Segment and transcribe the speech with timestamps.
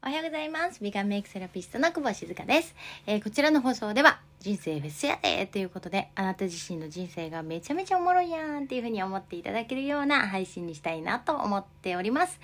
[0.00, 0.80] おはようございます。
[0.80, 2.72] ビガンメイクセラピストの久保静香です、
[3.04, 12.38] えーこちらの放送では、人生フェスやでということで、あなた自身の人生がめちゃめちゃおもろいやんっていうふうに思っていただけるような配信にしたいなと思っております。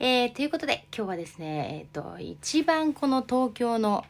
[0.00, 4.04] えーということで、今日はですね、えっ、と、一番この東京の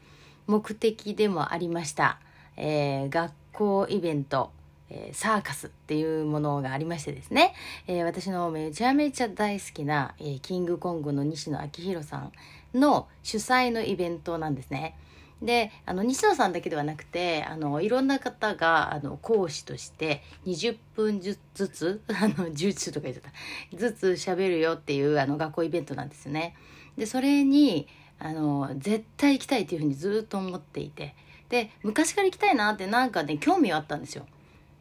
[0.47, 2.19] 目的でもありました、
[2.57, 4.53] え学校イベント、
[4.91, 7.55] えーサーカスっていうものがありましてですね、
[7.87, 12.33] えー私のめちゃめちゃ大好きな、えーキングコングの西野昭弘さん
[12.75, 14.97] の主催のイベントなんですね。
[15.43, 23.33] であの西野さんだけではなくてあのいろんな方があの講師として20分ずつ あの10とか言っちゃっ
[23.73, 26.55] たずつ喋るよっていうあの学校イベントなんですね。
[26.99, 31.15] でそれにあの絶対行きたいっていうふうにずっと思っていて
[31.49, 34.27] で昔から行きたいなってなんかね興味はあったんですよ。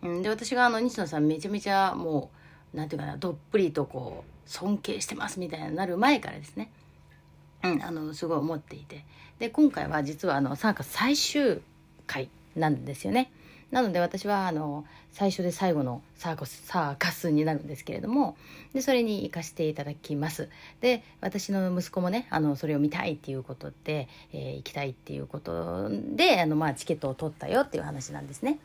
[0.01, 2.31] うん、で私があの西野さんめちゃめちゃも
[2.73, 6.71] うなんていうかなどっぷりとこう尊敬してますみたいになる前からですね、
[7.63, 9.05] うん、あのすごい思っていて。
[9.39, 11.61] で今回は実はあのサーカス最終
[12.05, 13.31] 回なんですよね。
[13.71, 18.35] なので私はあの最初で最後のサーカスサーカスになるんですけれども
[18.73, 20.49] でそれに行かせていただきます。
[20.81, 28.59] で私の息子もねあのそれを見たいっていうことで、えー行きたいっていうことであの、まあ、チケットを取ったよっていう話なんですね。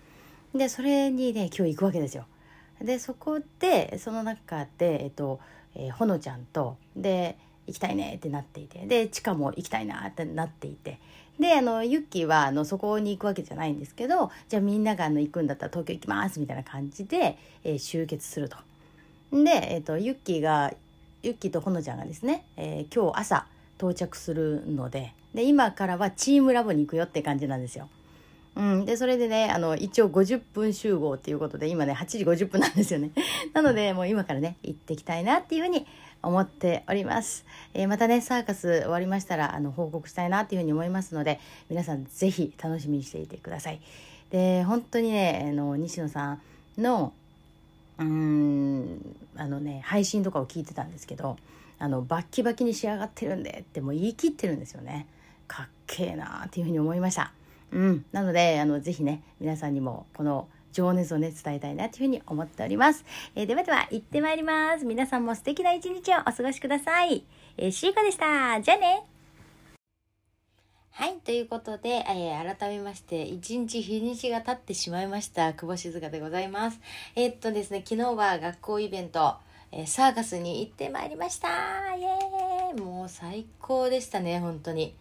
[0.54, 2.26] でそれにね今日行くわけですよ
[2.80, 5.40] でそこでその中でえっと、
[5.74, 10.98] えーほのちゃんとで行きたいねってなっていてでちかも行きたいなってなっていて
[11.40, 18.56] であのユッキーはあのそこに行くわけじゃないんですけどじゃあみんながあの行くんだったら東京行きますみたいな感じで、えー集結すると。
[19.32, 20.72] で、えっとユッキーが
[21.22, 23.46] ユッキーとほのちゃんがですね、えー今日朝
[23.78, 27.88] 到着するのでで今からはチームラボに行くよって感じなんですよ。
[28.56, 33.10] うん、でそれでねあの一応50分集合っていうことで今ね8時50分なんですよね。
[33.52, 35.86] なのでもう今からね行ってきたいなっていうふうに
[36.22, 37.44] 思っております、
[37.74, 43.80] えーまたねサーカス終わりましたらあの報告したいなっていうふうに思いますので皆さんぜひ楽しみにしていてください。
[44.30, 46.40] で本当にねあの西野さん
[46.78, 47.12] の
[47.98, 51.36] うんあのね配信とかを聞いてたんですけど
[51.78, 55.06] あのバッキバキに仕上がってるんでってもう言い切ってるんですよね。
[55.46, 57.32] かっけえなーっていうふうに思いました。
[57.74, 63.04] うん、なのであのぜひね皆さんにもこの情熱をね伝えたいなというふうに思っております、
[63.34, 64.84] えーではでは行ってまいります。
[64.84, 67.24] 皆さんも素敵な一日をお過ごしください、
[67.56, 68.60] えー、シーカでした。
[68.60, 69.04] じゃあね。
[70.92, 76.80] はい、ということで、えー改めまして、一日日にちが経ってしまいました、久保静香でございます。
[77.16, 79.34] えーっとですね、昨日は学校イベント、
[79.72, 81.48] えーサーカスに行ってまいりました。
[81.96, 82.80] イエーイ。
[82.80, 84.94] もう最高でしたね、本当に。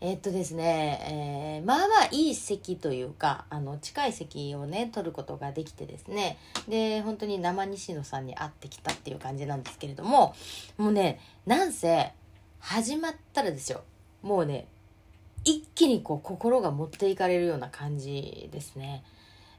[0.00, 6.38] えっとですね、えーまあまあいい席というか、あの、近い席をね、取ることができてですね、
[6.68, 10.34] で、本当に生西野さんに会ってきたっていう感じなんですけれども、
[10.76, 12.12] もうね、なんせ、
[12.60, 13.82] 始まったらですよ、
[14.22, 14.68] もうね、
[15.44, 19.02] 一気にこう心が持っていかれるような感じですね。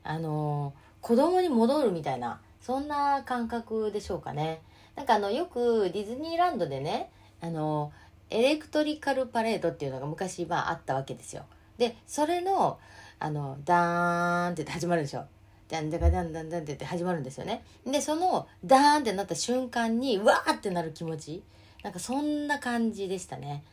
[0.03, 4.61] あの子供に戻るみたいなそんな感覚でしょうかね。
[4.95, 7.09] なんかあのよくディズニーランドでね
[7.41, 7.91] あの
[8.29, 11.44] エレクトリカルパレードっていうのが昔まああったわけですよ。
[11.78, 12.79] でそれの
[13.19, 15.25] あのダーンって始まるでしょ。
[15.67, 17.63] ダンダカダンダンダンって言って始まるんですよね。
[17.85, 21.44] でそのダーンってなった瞬間にわーってなる気持ち
[21.84, 23.63] なんかそんな感じでしたね。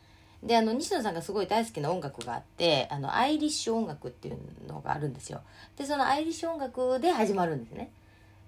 [0.43, 5.41] であの西野さんがすごい大好きな音楽があってあのアイリッシュ音楽っていうのがあるんですよ
[5.75, 7.89] でそのアイリッシュ音楽で始まるんですね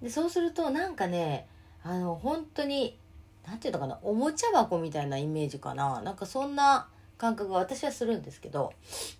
[0.02, 1.48] でそうするとなんかね
[1.84, 2.98] あの本当に
[3.48, 8.74] なんていうのかなおもちゃ箱みたいなイメージかななんかそんな感覚が私はするんですけど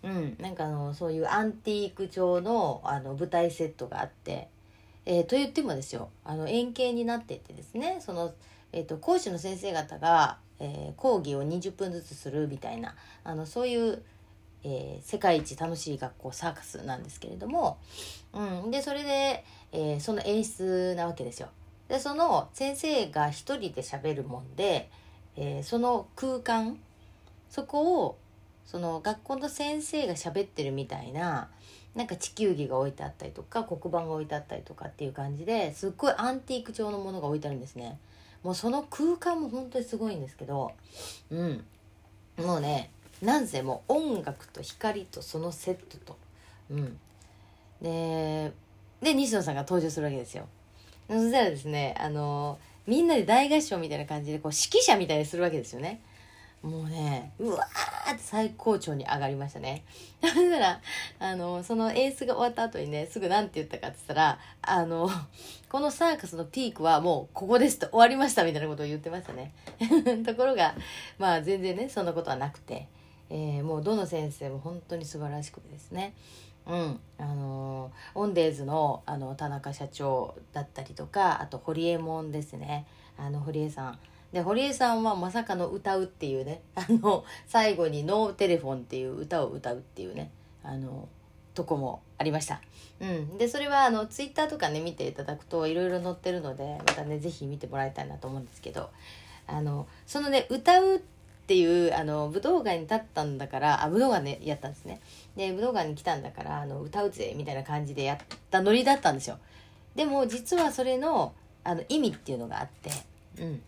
[0.04, 4.48] うんなんかあのそういうアンティーク調のあの舞台セットがあって
[5.06, 8.34] えーと言ってもですよあの円形になっててですねその、
[8.72, 14.04] えー、と講師の先生方が、えー講義を20分ずつするみたいなあのそういう、
[14.64, 17.80] えー世界一楽しい学校サーカスなんですけれども、
[18.34, 21.50] うん、でそれで、えーその演出なわけですよ。
[21.90, 24.90] でその先生が一人で喋るもんで、
[25.36, 26.80] えーその空間
[27.50, 28.18] そこを
[28.66, 31.50] その学校の先生が喋ってるみたいな
[31.96, 37.98] なんか地球儀が置いてあったりとか黒板が置いてあったりとかっていう感じですっごいアンティーク調のものが置いてあるんですね。
[38.44, 40.72] もうその空間も本当にすごいんですけど
[41.32, 41.66] うん。
[42.38, 42.92] もうね
[43.22, 46.18] なんせもう音楽と光とそのセットと。
[46.70, 46.98] うん。
[47.82, 48.54] で
[49.02, 50.48] で西野さんが登場するわけですよ。
[51.10, 56.02] そしたらですねあのみんなで大合唱みたいな感じでこう指揮者みたいにするわけですよね。
[56.62, 59.84] もうねうわーって最高潮に上がりましたね。
[60.22, 60.82] だから
[61.20, 65.10] あのその演出が終わった後にねすぐ何て言ったかって言ったらあの
[65.70, 69.54] このサーカスのピークはもうここですと終わりましたみたいなことを言ってましたね。
[70.26, 70.76] ところが
[71.18, 72.88] まあ全然ねそんなことはなくて、
[73.30, 76.14] えー、もうどの先生も本当に素晴らしくてですね。
[76.68, 77.00] うん。
[77.18, 82.86] あのオンデーズのあの田中社長だったりとかあと堀江門ですね。
[83.18, 84.00] あの堀江さん。
[84.32, 86.62] で堀江さんはまさかの歌うっていうね。
[86.76, 90.32] あの最後に「ノーテレフォン」っていう歌を歌うっていうね。
[90.64, 91.08] あの
[91.56, 92.62] とこもありました。
[93.02, 98.90] うん、でそれはあのツイッターとかね見ていただくといろいろ載ってるのでまたね是非見てもらいたいなと思うんですけど。
[99.52, 101.19] あのそのね歌うって
[101.50, 105.02] ていうあの武道館に立ったんだからあ武道館でやったんですね。
[105.36, 108.18] で武道館に来たんだからあの歌うぜみたいな感じでやっ
[108.52, 109.40] たノリだったんですよ。
[109.96, 112.92] でも実はそれのあの意味っていうのがあって
[113.42, 113.64] うん。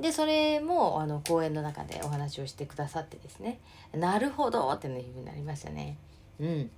[0.00, 3.58] でそれもあの講演の中でお話をしてくださってですね。
[3.92, 5.96] なるほどっていうふうになりましたね。
[6.38, 6.70] うん。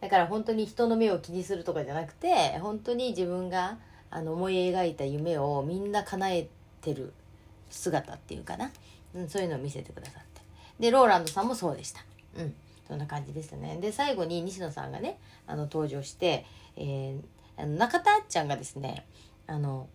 [0.00, 3.78] だから本当に人の目を気にするとかじゃなくて本当に自分が
[4.10, 6.48] あの思い描いた夢をみんな叶え
[6.82, 7.12] てる
[7.70, 8.70] 姿っていうかな、
[9.14, 10.42] うん、そういうのを見せてくださって。
[10.80, 12.04] でローランドさんもそうでした。
[12.36, 12.54] うん。
[12.86, 13.78] そんな感じでしたね。
[13.80, 16.44] で最後に西野さんがねあの登場して、
[16.76, 19.06] えー、あの中田あっちゃんがですね
[19.46, 19.88] あの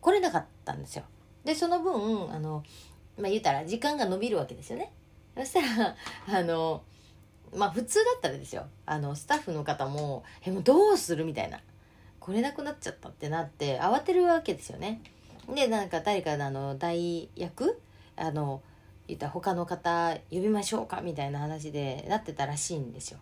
[0.00, 1.04] 来れなかったんですよ。
[1.44, 2.62] でその分あの
[3.18, 4.92] まあ言うたら時間が延びるわけですよね。
[5.36, 5.96] そしたら
[6.28, 6.82] あの
[7.54, 8.66] まあ普通だったらですよ。
[8.86, 11.60] あのスタッフの方も「えもうどうする?」みたいな。
[12.22, 15.00] 来れなくなっちゃったってなって慌てるわけですよね。
[15.52, 17.80] でなんか誰かのあの代役
[18.16, 18.62] あの
[19.08, 23.18] 言った他の方呼びましょうかみたいな話でなってたらしいんですよ。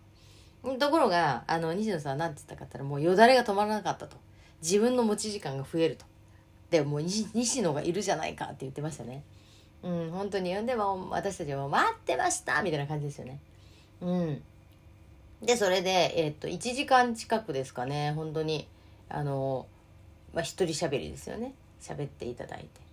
[0.79, 4.17] ところがあの西野さんは何て言ったかったらもうよだれが止まらなかったと。
[4.61, 6.05] 自分の持ち時間が増えると。
[6.69, 9.23] でもう西野がいるじゃないかって言ってましたね。
[9.83, 10.55] うん本当に。
[10.55, 13.39] 呼んでも私たちも待ってましたみたいな感じですよね。
[14.01, 14.41] うん。
[15.41, 18.13] でそれでえー、っと1時間近くですかね。
[18.15, 18.67] 本当に。
[19.09, 19.65] あの
[20.33, 21.53] まあ一人喋りですよね。
[21.81, 22.90] 喋っていただいて。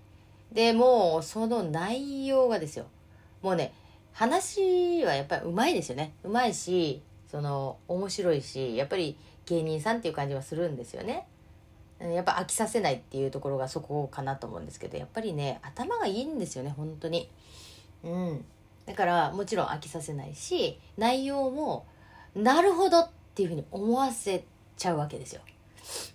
[0.53, 2.87] でもうその内容がですよ。
[3.43, 3.73] もうね
[4.12, 6.12] 話はやっぱりうまいですよね。
[6.25, 9.17] うまいしその面白いしやっぱり
[9.47, 11.27] 芸人さんっていう感じはするんですよね。
[12.00, 17.29] やっぱ飽きさせないっていうところがそこかなと思うんですけどやっぱりね頭がいいんですよね本当に。
[18.05, 18.45] うん。
[18.87, 21.87] だからもちろん飽きさせないし内容も
[22.35, 24.45] なるほどっていうふうに思わせ
[24.77, 25.43] ちゃうわけですよ。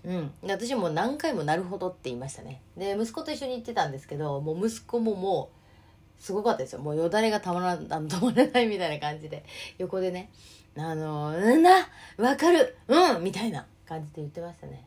[0.05, 0.31] うん。
[0.43, 2.61] で私も何回もなるほどって言いましたね。
[2.77, 5.49] で息子と一緒に行ってたんですけどもう息子もも
[6.19, 6.79] うすごかったですよ。
[6.79, 9.43] もうよだれがたまら止まらないみたいな感じで。
[9.77, 10.29] 横でね
[10.77, 11.87] あのうんな
[12.17, 14.85] わかるうんみたいな感じで言ってましたね。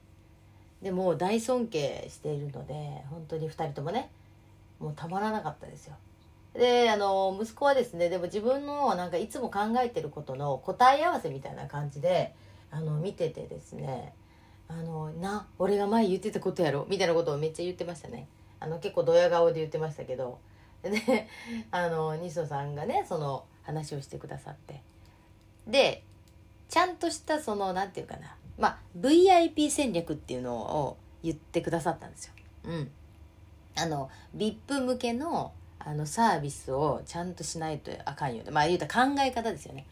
[0.82, 4.10] でも大尊敬しているので本当に2人ともね
[4.78, 5.96] もうたまらなかったですよ。
[6.54, 12.34] であの息子はですねでも自分のなんかいつも考えてることの答え合わせみたいな感じで
[12.70, 14.14] あの見ててですね
[14.68, 16.86] あのな俺が前言ってたことやろ。
[16.88, 18.28] みたいなことをめっちゃ言ってましたね。
[18.58, 20.38] あの結構ドヤ顔で言ってましたけど。
[20.82, 21.28] で
[21.70, 24.82] あの西野さんがねその話をしてくださって。
[25.66, 26.02] で
[26.68, 28.36] ちゃんとしたその何て言うかな。
[28.58, 32.32] まあ、VIP 戦略っていうのを言ってくださったんですよ。
[32.64, 32.90] うん。
[33.76, 35.52] あの、VIP 向けの
[35.86, 38.50] あのサービスをちゃんとしないとあかんよね。
[38.50, 39.86] まあ言うたら考え方ですよね。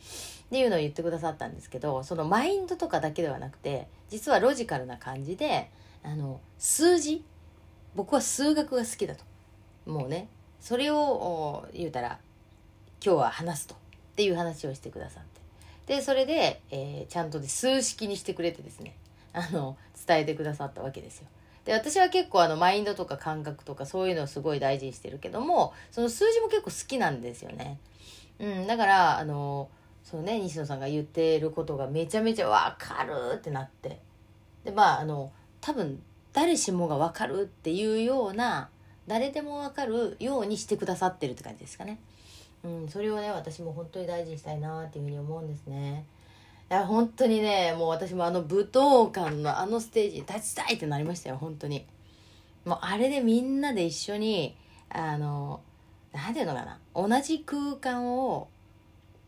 [0.46, 5.70] っていうのを言ってくださったんですけど、そのマインドとかだけではなくて、実はロジカルな感じで、
[6.02, 7.24] あの、数字
[7.94, 9.24] 僕は数学が好きだと。
[9.86, 10.28] もうね、
[10.60, 12.18] それを言うたら、
[13.04, 13.74] 今日は話すと。
[13.74, 13.76] っ
[14.16, 15.34] ていう話をしてくださって。
[15.86, 18.96] でそれで、えー、ちゃんとで数式にしてくれてですね
[19.32, 21.26] あの伝えてくださったわけですよ。
[21.64, 27.78] で私は結構あのマインドとか感覚とかそういうのをすごい大事にしてるけどもその数字も結構好きなんですよね。
[28.38, 29.68] うん、だからあの
[30.02, 34.00] そうね西野さんが言ってることがめちゃめちゃ分かるってなって
[34.64, 36.02] でまああの多分
[36.32, 38.68] 誰しもが分かるっていうような
[39.06, 41.98] 誰でも分かるようにしてくださってるって感じですかね。
[42.64, 46.06] うん、それをね私も本当に大事にしたいなっていうふうに思うんですね
[46.70, 51.86] いや本当にねもう私もあの舞踏館のあのステージに立ちたいってなりましたよ本当に
[52.64, 54.56] もうあれでみんなで一緒に
[54.88, 55.60] あの
[56.12, 58.48] 何て言うのかな同じ空間を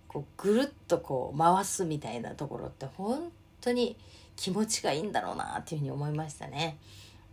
[0.09, 3.97] こうぐるっとこう回すみたいなところって本当に
[4.37, 6.78] 気持ちがいいんだろうなっていうふうに思いましたね。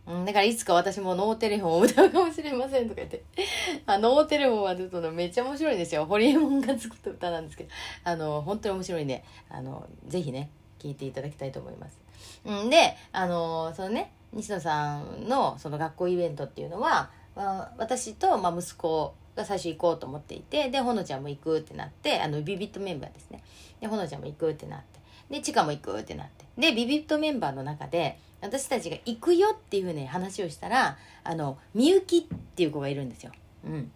[0.06, 3.24] うん、だからいつか私もノーテレフォンを歌うかもしれませんとか言って。
[3.86, 6.04] あノーテレフォンはちょっとめっちゃ面白いんですよ。
[6.04, 7.70] ホリエモンが作った歌なんですけど、
[8.04, 11.98] あの、本当に面白いんで、あの、ぜひね、聴いていただきたいと思います。
[12.44, 23.42] うん、で、あの、そのね、西野さんのその学校イベントっていうのは、まあ、私と、まあ、息子が最初行こうと思っていてでほのちゃんも行くってなってあのビビットメンバーですね
[23.80, 32.22] でほのちゃんも行くってなってでちかも行くってなってでビビットメンバーの中で私たちが行くよっていうふうに話をしたらあのみゆきっ
[32.54, 33.32] ていう子がいるんですよ。
[33.64, 33.90] うん。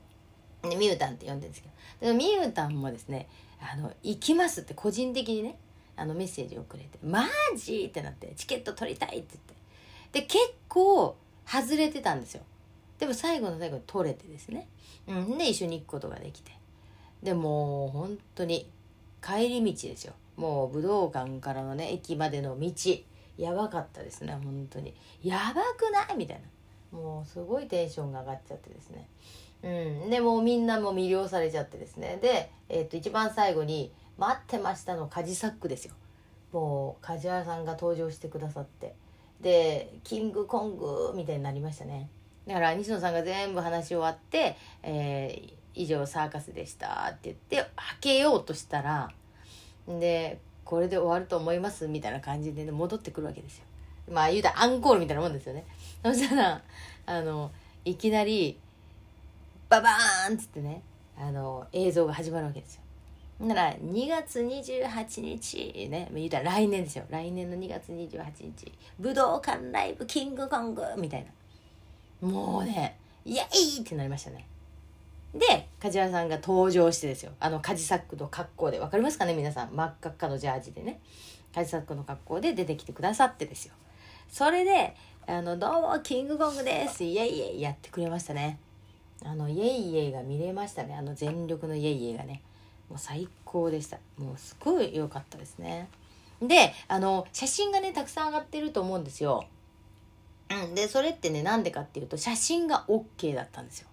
[0.62, 1.68] でみゆたんって呼んでるんですけ
[2.00, 2.12] ど。
[2.12, 3.28] でみゆたんもですね
[3.60, 5.58] あの行きますって個人的にね
[5.96, 7.26] あのメッセージをくれて「マ
[7.56, 10.20] ジ?」ってなって「チケット取りたい」って言って。
[10.20, 10.38] で結
[10.68, 12.42] 構外れてたんですよ。
[12.98, 14.68] でも最後の最後に取れてですね、
[15.06, 16.52] うん、で一緒に行くことができて。
[17.22, 18.70] でも本当に
[19.22, 20.14] 帰り道ですよ。
[20.36, 22.70] もう武道館からのね駅までの道。
[23.38, 24.94] やばかったですね本当に。
[25.22, 26.16] やばくない？
[26.18, 26.40] みたい
[26.92, 26.98] な。
[26.98, 29.08] もうすごいテンションが上がっちゃってですね。
[29.62, 29.68] う
[30.06, 30.10] ん。
[30.10, 32.18] でもうみんなも魅了されちゃってですね。
[32.20, 35.94] で、えー、と一番最後に「待ってました」のカジサックですよ。
[36.52, 38.94] もう梶原さんが登場してくださって。
[39.40, 42.10] で「キングコング」みたいになりましたね。
[42.46, 47.66] だから西野さんが全部話し終わって「えー、以上サーカスでした」って言っては
[48.00, 49.12] けようとしたら
[49.86, 53.64] でこれで終わると思いますみたいな感じで、ね、戻ってくるわけですよ。
[54.12, 55.64] まあ言うたらアンコールみたいなもんですよね。
[56.04, 56.60] そしたら
[57.06, 57.50] あの
[57.86, 58.58] いきなり
[59.70, 60.82] ババーンっつってね
[61.18, 62.82] あの映像が始まるわけですよ。
[63.46, 67.04] なら2月28日ね言うたら来年ですよ。
[67.08, 71.26] 来年の2月28日武道館ライブキングコングみたい
[72.20, 72.28] な。
[72.28, 74.44] もうねイエイってなりましたね。
[75.38, 77.32] で梶原さんが登場してですよ。
[77.40, 78.78] あのカジサックの格好で。
[78.78, 79.74] 分かりますかね皆さん。
[79.74, 81.00] 真っ赤っかのジャージでね。
[81.54, 83.74] カジサックの格好で出てきてくださってですよ。
[84.28, 84.94] それで
[85.26, 87.04] 「あのどうもキングコングです。
[87.04, 88.58] イエイイエイ」やってくれましたね。
[89.24, 90.94] あのイエイイエイが見れましたね。
[90.94, 92.42] あの全力のイエイイエイがね。
[92.88, 93.98] もう最高でした。
[94.18, 95.88] もうすごい良かったですね。
[96.40, 99.44] であの写真がねたくさん上がってると思うんですよ。
[100.50, 100.74] うん。
[100.74, 103.88] でそれってねなんでかっていうと写真が OK だったんですよ。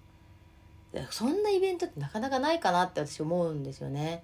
[1.11, 4.23] そんなイベントってなかなかないかなって私思うんですよね。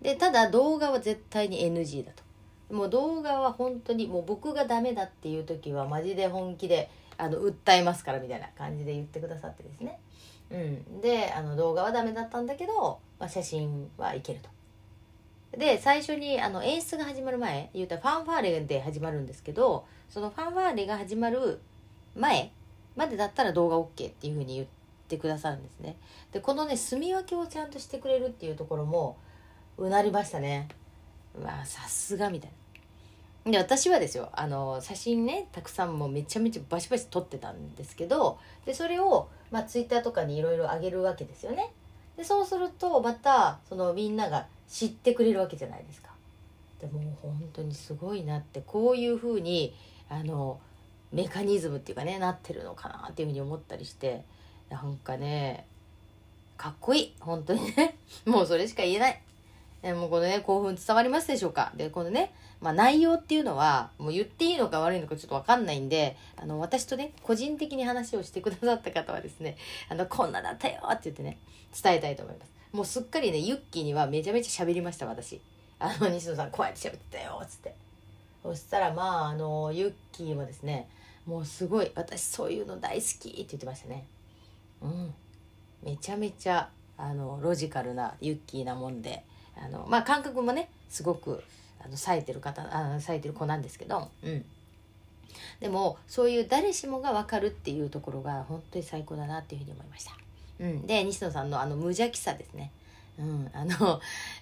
[0.00, 2.74] でただ動画は絶対に NG だと。
[2.74, 6.88] もう動画は本当にもう僕がダメだっていう時はマジで本気で
[7.18, 9.98] あの訴えますからみたいな感じで言ってくださってですね。
[10.50, 14.48] うん、であの動画はダメだったんだけど、まあ、写真はいけると。
[15.58, 21.60] で最初にあの演出が始まる前言うたらファンファーレで始まるんですけどそのファンファーレが始まる
[22.16, 22.50] 前
[22.96, 24.81] までだったら動画 OK っていうふうに言って
[25.12, 25.96] ってくださるんですね。
[26.32, 29.18] でこのね住み分けをちゃんとしてくれるっていうところも
[29.76, 30.68] うなりましたね。
[31.38, 32.50] うわさすがみたい
[33.44, 33.52] な。
[33.52, 41.72] で私はですよあの写真ねたくさんもめちゃめちゃバシバシ撮ってたんですけどでそれを、まあ、ツイッターとかにいろいろ上げるわけですよね。
[42.16, 46.10] でそうするとまたそのみんなが知ってくれるわけじゃないですか。
[46.80, 49.74] でも本当にすごいなってこういうふうに
[50.08, 50.58] あの
[51.12, 54.24] メカニズムっていうかねなってるのかなっていうふうに思ったりして。
[54.72, 55.66] なんかね
[56.56, 57.14] かっこいい。
[57.18, 57.96] 本当にね。
[58.24, 59.20] もうそれしか言えない。
[59.82, 61.72] えもうこのね興奮伝わりますでしょうか。
[61.74, 69.56] でこのね、まあ、内容っていうのはもう言っていいのか悪いのかちょっと分かんないんであの私とね個人的に話をしてくださった方はですね
[69.88, 71.36] あのこんなだったよって言ってね
[71.82, 72.52] 伝えたいと思います。
[72.72, 75.40] もうすっかりねユッキーにはめちゃめちゃ喋りました私。
[75.80, 77.74] あの西野さんこうやって喋ってたよっつって。
[78.44, 80.88] そしたらまああのユッキーもですね
[81.26, 84.04] もうすごい私そういうの大好きって言ってましたね。
[84.82, 85.14] うん
[85.82, 89.24] めちゃめちゃあのロジカルなユッキーなもんで
[89.56, 91.42] あのまあ感覚もねすごく
[91.84, 94.44] あの冴えてる方あ冴えてる子なんですけどうん
[95.60, 100.12] でもそういう誰しもが分かるっていうところが本当に最高だなっていうふうに思いました。
[100.60, 102.70] うん、で西野さんのあの無邪気さですね。
[103.18, 104.00] うん、あの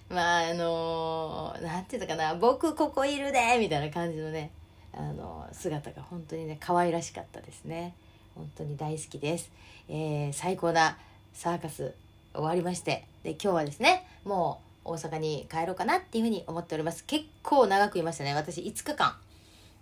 [0.09, 4.51] まああのなんていうのかな「僕ここいるで!」みたいな感じのね
[4.93, 7.93] あの姿が本当にね可愛らしかったですね。
[8.35, 9.51] 本当に大好きです。
[9.89, 10.97] えー、最高な
[11.33, 11.93] サーカス
[12.33, 17.03] 終わりまして、で、今日はですね、もう大阪に帰ろうかなっていうふうに思っております。
[17.05, 18.33] 結構長くいましたね。
[18.33, 19.15] 私5日間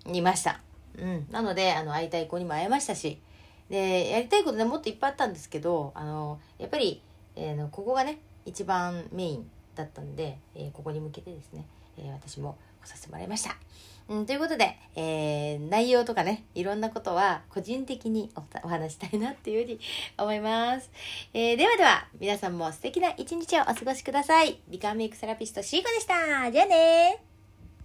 [0.05, 0.61] いました。
[0.97, 1.27] うん。
[1.31, 3.19] なので、あの、会いたい子にも会えましたし、
[3.69, 7.01] で、やりたいことね、もっといっぱいあったんですけど、あの、やっぱり、
[7.35, 11.65] えー、のここがね、一番メインだったんで、えー、ここに向けてですね、
[11.97, 13.55] えー、私も来させてもらいました。
[14.09, 18.31] うん、ということで、えー、内容とかね、いろんなことは個人的に
[18.63, 19.79] お話したいなっていうふうに
[20.17, 20.89] 思います。
[21.33, 24.59] えー、ではでは、皆さんも素敵な一日をお過ごしください。
[24.67, 26.51] 美顔メイクセラピストシーコでした。
[26.51, 27.28] じゃあね